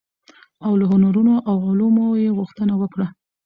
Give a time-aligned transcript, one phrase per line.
[0.65, 3.07] او له هنرونو او علومو يې غوښتنه وکړه،